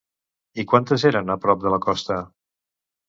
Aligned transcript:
I 0.61 0.65
quantes 0.71 1.05
eren 1.09 1.31
a 1.33 1.37
prop 1.43 1.61
de 1.67 1.75
la 1.75 1.81
costa? 1.87 2.21